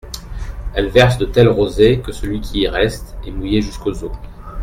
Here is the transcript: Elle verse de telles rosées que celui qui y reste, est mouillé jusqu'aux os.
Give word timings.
Elle 0.73 0.87
verse 0.87 1.19
de 1.19 1.25
telles 1.27 1.47
rosées 1.47 1.99
que 2.01 2.11
celui 2.11 2.41
qui 2.41 2.61
y 2.61 2.67
reste, 2.67 3.15
est 3.23 3.29
mouillé 3.29 3.61
jusqu'aux 3.61 4.03
os. 4.05 4.11